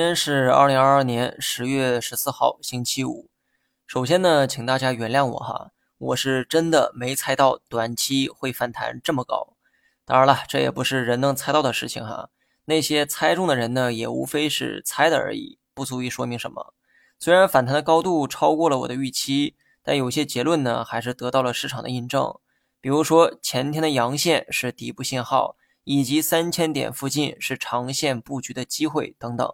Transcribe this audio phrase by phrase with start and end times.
[0.00, 3.28] 今天是二零二二年十月十四号，星期五。
[3.86, 9.58] 首先呢，请大家原谅我哈，我是真的没猜到短期会反弹这么高。
[10.06, 12.30] 当然了，这也不是人能猜到的事情哈。
[12.64, 16.72] 那些猜中的人呢，也无非是猜的而已，不足以说明什么。
[17.18, 22.34] 虽然反弹的高度超过了我的预期，但有些结论呢，还是得到了市场的印证。
[22.80, 25.56] 比如说，前天的阳线是底部信号。
[25.84, 29.52] 以及三千点附近是长线布局的机会等等。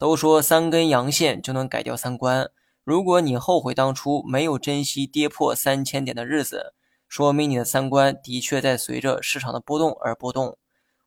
[0.00, 2.50] 都说三根阳线就能改掉三观，
[2.84, 6.72] 如果你后悔当初没有珍惜跌破三千点的日子，
[7.06, 10.56] 说明你的三观的确在随着市场的波动而波动。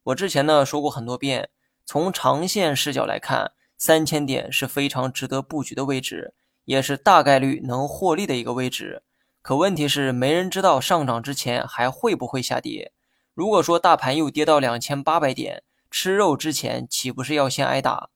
[0.03, 1.49] 我之前呢说过很多遍，
[1.87, 6.35] 从长线视角来看，三千点是非常值得布局的位置，
[6.65, 9.01] 也是大概率能获利的一个位置。
[9.41, 12.93] 可问题是，没人知道上涨之前还会不会下跌。
[13.33, 18.11] 如果说大盘又跌到两千八百点，吃肉之前岂不是要先挨打？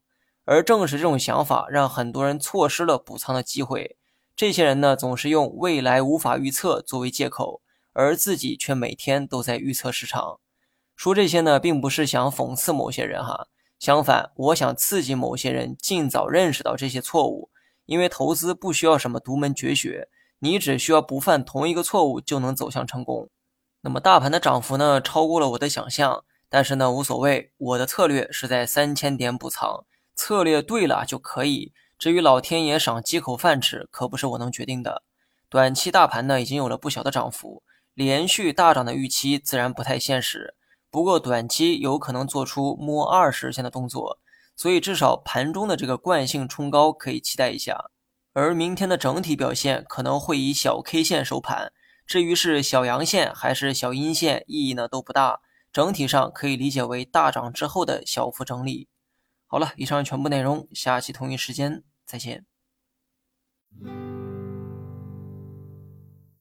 [0.48, 3.98] 而正是这种想法，让很多人错失了补仓的机会。
[4.34, 10.40] 这些人呢，总是用未来无法预测作为借口，而自己却每天都在预测市场。
[10.96, 17.50] 说这些呢，并不是想讽刺某些人哈，相反，我想刺激某些人尽早认识到这些错误。
[17.86, 20.08] 因为投资不需要什么独门绝学，
[20.40, 23.30] 你只需要不犯同一个错误，就能走向成功。
[23.82, 29.86] 那么大盘的涨幅呢，超过了我的想象，但是呢无所谓，我的策略是在三千点补仓，
[30.18, 31.72] 策略对了就可以。
[31.98, 35.04] 至于老天爷赏几口饭吃，可不是我能决定的。
[35.50, 40.56] 短期大盘呢已经有了不小的涨幅，连续大涨的预期自然不太现实。
[40.90, 44.20] 不过短期有可能做出摸二十线的动作，
[44.56, 47.92] 所以至少盘中的这个惯性冲高可以期待一下。
[48.34, 51.72] 而明天的整体表现可能会以小 K 线收盘。
[52.06, 55.42] 至于是小阳线还是小阴线，意义呢都不大。
[55.74, 58.88] 整体上可以理解为大涨之后的小幅整理。
[59.48, 62.46] 好了以上全部内容下期同一时间再见。